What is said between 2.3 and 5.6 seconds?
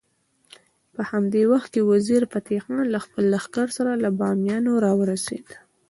فتح خان له خپل لښکر سره له بامیانو راورسېد.